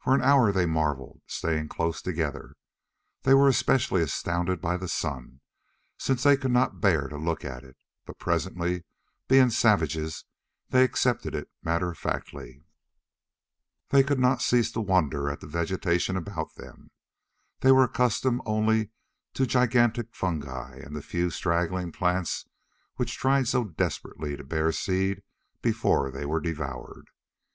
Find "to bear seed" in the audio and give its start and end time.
24.36-25.22